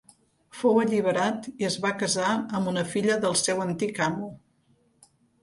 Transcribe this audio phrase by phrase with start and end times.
[0.59, 4.33] Fou alliberat i es va casar amb una filla del seu antic amo.